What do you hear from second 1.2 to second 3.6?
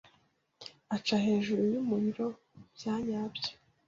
hejuru y’umuriro byanyabyo